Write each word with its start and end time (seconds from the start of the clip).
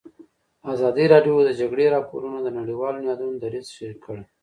ازادي 0.73 1.05
راډیو 1.13 1.35
د 1.43 1.45
د 1.47 1.49
جګړې 1.59 1.85
راپورونه 1.95 2.37
د 2.41 2.47
نړیوالو 2.59 3.01
نهادونو 3.03 3.35
دریځ 3.43 3.65
شریک 3.75 3.99
کړی. 4.05 4.23